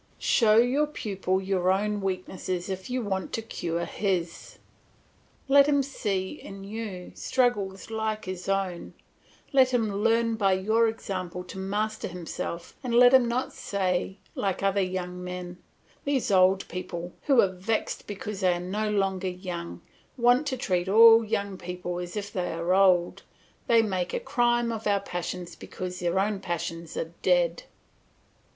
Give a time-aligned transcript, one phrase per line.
[0.17, 4.57] Show your pupil your own weaknesses if you want to cure his;
[5.47, 8.95] let him see in you struggles like his own;
[9.53, 14.63] let him learn by your example to master himself and let him not say like
[14.63, 15.59] other young men,
[16.03, 19.81] "These old people, who are vexed because they are no longer young,
[20.17, 23.23] want to treat all young people as if they were old; and
[23.67, 27.61] they make a crime of our passions because their own passions are dead."